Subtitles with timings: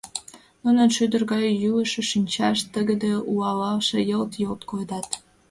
[0.63, 5.07] Нунын шӱдыр гай йӱлышӧ шинчашт тыгыде уалаште йылт-йолт коедат.